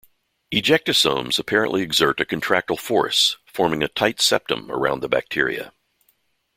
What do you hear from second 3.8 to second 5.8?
a tight septum around the bacteria.